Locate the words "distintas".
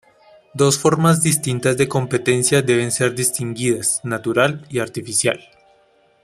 1.21-1.77